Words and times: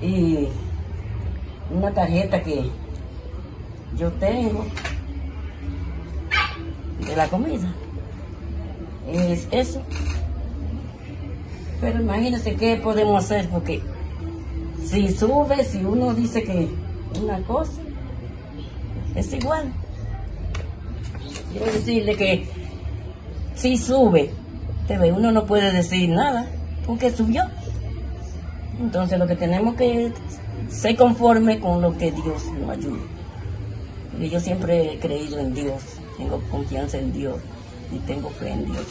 y 0.00 0.48
una 1.70 1.92
tarjeta 1.92 2.42
que 2.42 2.70
yo 3.96 4.10
tengo 4.12 4.66
de 7.06 7.16
la 7.16 7.28
comida. 7.28 7.72
Es 9.10 9.48
eso. 9.50 9.82
Pero 11.80 12.00
imagínense 12.00 12.56
qué 12.56 12.76
podemos 12.76 13.24
hacer, 13.24 13.48
porque 13.48 13.82
si 14.84 15.08
sube, 15.10 15.64
si 15.64 15.84
uno 15.84 16.14
dice 16.14 16.42
que 16.42 16.68
una 17.20 17.40
cosa, 17.42 17.80
es 19.14 19.32
igual. 19.32 19.72
Quiero 21.52 21.66
decirle 21.72 22.16
que 22.16 22.48
si 23.54 23.76
sube, 23.76 24.30
uno 24.88 25.32
no 25.32 25.46
puede 25.46 25.72
decir 25.72 26.08
nada, 26.10 26.46
porque 26.86 27.10
subió. 27.10 27.42
Entonces 28.80 29.18
lo 29.18 29.26
que 29.26 29.36
tenemos 29.36 29.74
que 29.74 30.12
ser 30.68 30.96
conforme 30.96 31.60
con 31.60 31.80
lo 31.80 31.96
que 31.96 32.12
Dios 32.12 32.44
nos 32.60 32.70
ayude. 32.70 33.02
Porque 34.10 34.28
yo 34.28 34.40
siempre 34.40 34.94
he 34.94 34.98
creído 34.98 35.38
en 35.38 35.54
Dios, 35.54 35.82
tengo 36.16 36.40
confianza 36.50 36.98
en 36.98 37.12
Dios 37.12 37.36
y 37.94 37.98
tengo 38.00 38.30
fe 38.30 38.50
en 38.50 38.66
Dios. 38.66 38.86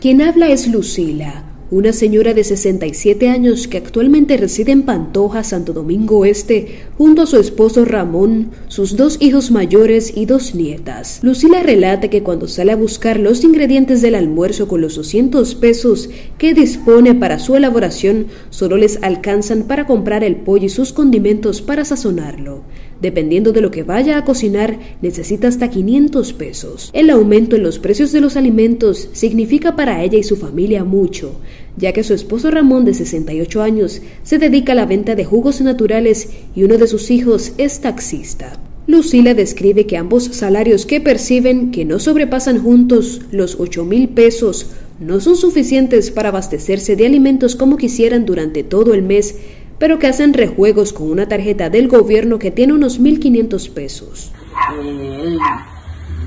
Quien 0.00 0.20
habla 0.20 0.48
es 0.48 0.66
Lucila 0.68 1.51
una 1.72 1.94
señora 1.94 2.34
de 2.34 2.44
67 2.44 3.30
años 3.30 3.66
que 3.66 3.78
actualmente 3.78 4.36
reside 4.36 4.72
en 4.72 4.82
Pantoja, 4.82 5.42
Santo 5.42 5.72
Domingo 5.72 6.26
Este, 6.26 6.82
junto 6.98 7.22
a 7.22 7.26
su 7.26 7.38
esposo 7.38 7.86
Ramón, 7.86 8.50
sus 8.68 8.94
dos 8.94 9.16
hijos 9.20 9.50
mayores 9.50 10.12
y 10.14 10.26
dos 10.26 10.54
nietas. 10.54 11.20
Lucila 11.22 11.62
relata 11.62 12.10
que 12.10 12.22
cuando 12.22 12.46
sale 12.46 12.72
a 12.72 12.76
buscar 12.76 13.18
los 13.18 13.42
ingredientes 13.42 14.02
del 14.02 14.16
almuerzo 14.16 14.68
con 14.68 14.82
los 14.82 14.96
200 14.96 15.54
pesos 15.54 16.10
que 16.36 16.52
dispone 16.52 17.14
para 17.14 17.38
su 17.38 17.56
elaboración, 17.56 18.26
solo 18.50 18.76
les 18.76 19.02
alcanzan 19.02 19.62
para 19.62 19.86
comprar 19.86 20.24
el 20.24 20.36
pollo 20.36 20.66
y 20.66 20.68
sus 20.68 20.92
condimentos 20.92 21.62
para 21.62 21.86
sazonarlo. 21.86 22.64
Dependiendo 23.02 23.50
de 23.50 23.60
lo 23.62 23.72
que 23.72 23.82
vaya 23.82 24.16
a 24.16 24.24
cocinar, 24.24 24.78
necesita 25.02 25.48
hasta 25.48 25.70
500 25.70 26.34
pesos. 26.34 26.90
El 26.92 27.10
aumento 27.10 27.56
en 27.56 27.64
los 27.64 27.80
precios 27.80 28.12
de 28.12 28.20
los 28.20 28.36
alimentos 28.36 29.08
significa 29.12 29.74
para 29.74 30.04
ella 30.04 30.18
y 30.18 30.22
su 30.22 30.36
familia 30.36 30.84
mucho, 30.84 31.40
ya 31.76 31.92
que 31.92 32.04
su 32.04 32.14
esposo 32.14 32.50
Ramón, 32.50 32.84
de 32.84 32.94
68 32.94 33.62
años, 33.62 34.02
se 34.22 34.38
dedica 34.38 34.72
a 34.72 34.76
la 34.76 34.86
venta 34.86 35.14
de 35.14 35.24
jugos 35.24 35.60
naturales 35.60 36.28
y 36.54 36.64
uno 36.64 36.78
de 36.78 36.86
sus 36.86 37.10
hijos 37.10 37.52
es 37.58 37.80
taxista. 37.80 38.58
Lucila 38.86 39.34
describe 39.34 39.86
que 39.86 39.96
ambos 39.96 40.24
salarios 40.24 40.86
que 40.86 41.00
perciben, 41.00 41.70
que 41.70 41.84
no 41.84 42.00
sobrepasan 42.00 42.60
juntos 42.60 43.22
los 43.30 43.60
8 43.60 43.84
mil 43.84 44.08
pesos, 44.08 44.72
no 44.98 45.20
son 45.20 45.36
suficientes 45.36 46.10
para 46.10 46.30
abastecerse 46.30 46.96
de 46.96 47.06
alimentos 47.06 47.56
como 47.56 47.76
quisieran 47.76 48.26
durante 48.26 48.64
todo 48.64 48.92
el 48.92 49.02
mes, 49.02 49.36
pero 49.78 49.98
que 49.98 50.08
hacen 50.08 50.34
rejuegos 50.34 50.92
con 50.92 51.10
una 51.10 51.28
tarjeta 51.28 51.70
del 51.70 51.88
gobierno 51.88 52.38
que 52.38 52.50
tiene 52.50 52.72
unos 52.72 53.00
1.500 53.00 53.70
pesos. 53.70 54.32
Eh, 54.80 55.36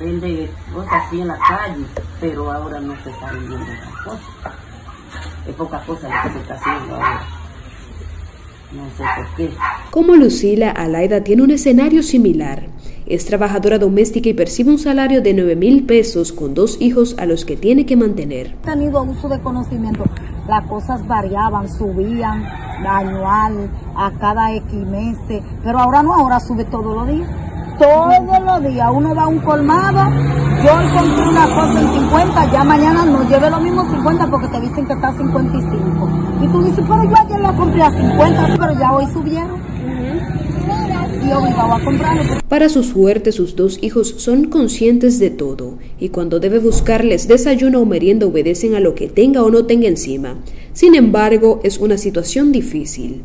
vende 0.00 0.48
cosas 0.72 0.92
así 1.06 1.20
en 1.20 1.28
la 1.28 1.38
calle, 1.38 1.84
pero 2.20 2.50
ahora 2.50 2.80
no 2.80 2.94
se 3.02 3.10
está 3.10 3.32
vendiendo 3.32 3.64
esas 3.64 4.02
cosas. 4.04 4.61
Es 5.48 5.54
poca 5.54 5.82
cosa 5.84 6.08
lo 6.08 6.28
que 6.28 6.34
se 6.34 6.40
está 6.40 6.54
haciendo 6.54 6.94
ahora. 6.94 7.20
No 8.72 8.84
sé 8.96 9.04
por 9.16 9.36
qué. 9.36 9.50
Como 9.90 10.16
Lucila, 10.16 10.70
Alaida 10.70 11.22
tiene 11.22 11.42
un 11.42 11.50
escenario 11.50 12.02
similar. 12.02 12.66
Es 13.04 13.26
trabajadora 13.26 13.78
doméstica 13.78 14.28
y 14.28 14.34
percibe 14.34 14.70
un 14.70 14.78
salario 14.78 15.20
de 15.20 15.34
9 15.34 15.56
mil 15.56 15.84
pesos 15.84 16.32
con 16.32 16.54
dos 16.54 16.80
hijos 16.80 17.16
a 17.18 17.26
los 17.26 17.44
que 17.44 17.56
tiene 17.56 17.84
que 17.84 17.96
mantener. 17.96 18.54
He 18.62 18.66
tenido 18.66 19.02
uso 19.02 19.28
de 19.28 19.40
conocimiento. 19.40 20.04
Las 20.48 20.66
cosas 20.66 21.06
variaban, 21.06 21.68
subían 21.68 22.44
anual, 22.86 23.70
a 23.96 24.10
cada 24.18 24.54
X 24.54 24.72
meses, 24.72 25.42
pero 25.62 25.78
ahora 25.78 26.02
no, 26.02 26.14
ahora 26.14 26.40
sube 26.40 26.64
todos 26.64 26.94
los 26.96 27.08
días. 27.08 27.28
Todos 27.82 28.40
los 28.46 28.72
días 28.72 28.88
uno 28.94 29.12
va 29.12 29.24
a 29.24 29.26
un 29.26 29.40
colmado, 29.40 29.98
yo 30.64 30.70
encontré 30.70 31.28
una 31.28 31.46
cosa 31.46 31.80
en 31.80 31.92
50, 31.94 32.52
ya 32.52 32.62
mañana 32.62 33.04
no 33.04 33.28
lleve 33.28 33.50
lo 33.50 33.58
mismo 33.58 33.82
50 33.90 34.30
porque 34.30 34.46
te 34.46 34.60
dicen 34.60 34.86
que 34.86 34.92
está 34.92 35.08
a 35.08 35.16
55. 35.16 36.08
Y 36.44 36.46
tú 36.46 36.62
dices, 36.62 36.84
pero 36.88 37.02
yo 37.02 37.16
ayer 37.16 37.40
lo 37.40 37.56
compré 37.56 37.82
a 37.82 37.90
50, 37.90 38.56
pero 38.56 38.78
ya 38.78 38.92
hoy 38.92 39.04
subieron. 39.12 39.60
Para 42.48 42.68
su 42.68 42.84
suerte, 42.84 43.32
sus 43.32 43.56
dos 43.56 43.80
hijos 43.82 44.14
son 44.18 44.44
conscientes 44.44 45.18
de 45.18 45.30
todo 45.30 45.78
y 45.98 46.10
cuando 46.10 46.38
debe 46.38 46.60
buscarles 46.60 47.26
desayuno 47.26 47.80
o 47.80 47.84
merienda 47.84 48.26
obedecen 48.26 48.76
a 48.76 48.80
lo 48.80 48.94
que 48.94 49.08
tenga 49.08 49.42
o 49.42 49.50
no 49.50 49.66
tenga 49.66 49.88
encima. 49.88 50.36
Sin 50.72 50.94
embargo, 50.94 51.58
es 51.64 51.78
una 51.78 51.98
situación 51.98 52.52
difícil. 52.52 53.22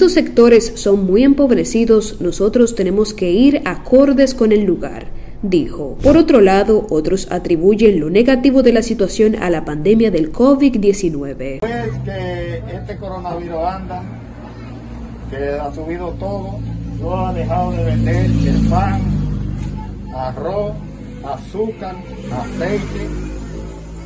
Estos 0.04 0.22
sectores 0.22 0.72
son 0.74 1.06
muy 1.06 1.24
empobrecidos, 1.24 2.20
nosotros 2.20 2.74
tenemos 2.74 3.14
que 3.14 3.30
ir 3.30 3.62
acordes 3.64 4.34
con 4.34 4.52
el 4.52 4.64
lugar, 4.64 5.06
dijo. 5.40 5.96
Por 6.02 6.18
otro 6.18 6.42
lado, 6.42 6.86
otros 6.90 7.26
atribuyen 7.32 8.00
lo 8.00 8.10
negativo 8.10 8.62
de 8.62 8.74
la 8.74 8.82
situación 8.82 9.34
a 9.34 9.48
la 9.48 9.64
pandemia 9.64 10.10
del 10.10 10.30
COVID-19. 10.30 11.60
Pues 11.60 11.90
que 12.04 12.62
este 12.70 12.98
coronavirus 12.98 13.64
anda, 13.64 14.02
que 15.30 15.38
ha 15.38 15.74
subido 15.74 16.10
todo, 16.20 16.58
no 17.00 17.26
ha 17.26 17.32
dejado 17.32 17.72
de 17.72 17.84
vender 17.84 18.26
el 18.26 18.68
pan, 18.68 19.00
arroz, 20.14 20.74
azúcar, 21.24 21.96
aceite, 22.30 23.08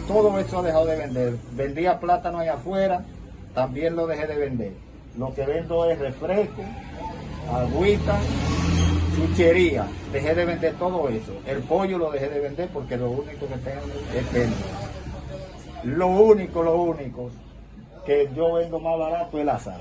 todo 0.07 0.39
eso 0.39 0.63
he 0.63 0.67
dejado 0.67 0.87
de 0.87 0.97
vender. 0.97 1.37
Vendía 1.57 1.99
plátano 1.99 2.39
allá 2.39 2.55
afuera, 2.55 3.05
también 3.53 3.97
lo 3.97 4.07
dejé 4.07 4.29
de 4.29 4.37
vender. 4.37 4.88
Lo 5.19 5.35
que 5.35 5.45
vendo 5.45 5.85
es 5.91 5.99
refresco, 5.99 6.63
agüita, 7.53 8.21
chuchería. 9.17 9.85
Dejé 10.13 10.33
de 10.33 10.45
vender 10.45 10.75
todo 10.75 11.09
eso. 11.09 11.33
El 11.45 11.59
pollo 11.63 11.99
lo 11.99 12.13
dejé 12.13 12.29
de 12.29 12.39
vender 12.39 12.69
porque 12.73 12.97
lo 12.97 13.11
único 13.11 13.49
que 13.49 13.57
tengo 13.57 13.83
es 14.17 14.25
pena. 14.27 14.53
Lo 15.83 16.07
único, 16.07 16.63
lo 16.63 16.81
único 16.81 17.31
que 18.07 18.31
yo 18.37 18.55
vendo 18.55 18.79
más 18.79 18.97
barato 18.97 19.39
es 19.41 19.45
la 19.45 19.59
sal. 19.59 19.81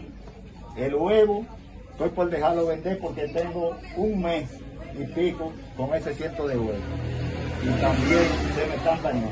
El 0.75 0.95
huevo, 0.95 1.45
estoy 1.91 2.09
por 2.09 2.31
dejarlo 2.31 2.65
vender 2.65 2.97
porque 2.97 3.27
tengo 3.27 3.75
un 3.95 4.21
mes 4.23 4.49
y 4.99 5.05
pico 5.05 5.53
con 5.75 5.93
ese 5.93 6.15
ciento 6.15 6.47
de 6.47 6.57
huevos. 6.57 6.81
Y 7.61 7.69
también 7.79 8.23
se 8.55 8.65
me 8.65 8.75
están 8.75 9.03
dañando. 9.03 9.29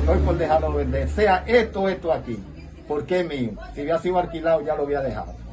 Estoy 0.00 0.18
por 0.20 0.38
dejarlo 0.38 0.72
vender. 0.72 1.08
Sea 1.10 1.44
esto, 1.46 1.88
esto 1.90 2.10
aquí. 2.10 2.38
Porque 2.86 3.20
es 3.20 3.26
mío. 3.26 3.50
Si 3.74 3.82
hubiera 3.82 3.98
sido 3.98 4.18
alquilado 4.18 4.62
ya 4.62 4.74
lo 4.74 4.84
había 4.84 5.00
dejado. 5.00 5.45